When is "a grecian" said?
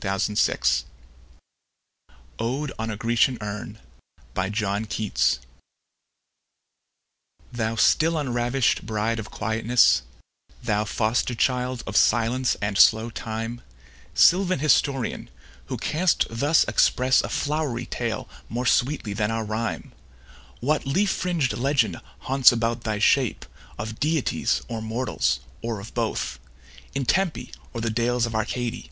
2.89-3.37